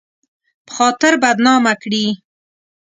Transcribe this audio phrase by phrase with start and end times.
[0.65, 2.05] په خاطر بدنامه کړي